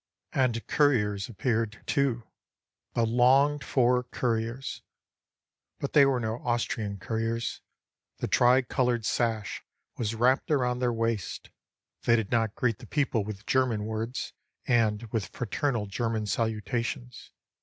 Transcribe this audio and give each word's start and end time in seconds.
And 0.33 0.65
couriers 0.65 1.29
appeared, 1.29 1.83
too, 1.85 2.23
the 2.95 3.05
longed 3.05 3.63
for 3.63 4.01
couriers! 4.01 4.81
But 5.77 5.93
they 5.93 6.07
were 6.07 6.19
no 6.19 6.39
Austrian 6.43 6.97
couriers; 6.97 7.61
the 8.17 8.27
tricolored 8.27 9.05
sash 9.05 9.63
was 9.97 10.15
wrapped 10.15 10.49
around 10.49 10.79
their 10.79 10.91
waists; 10.91 11.51
they 12.05 12.15
did 12.15 12.31
not 12.31 12.55
greet 12.55 12.79
the 12.79 12.87
people 12.87 13.23
with 13.23 13.45
German 13.45 13.85
words 13.85 14.33
and 14.65 15.03
with 15.13 15.27
fraternal 15.27 15.85
German 15.85 16.25
salutations. 16.25 17.29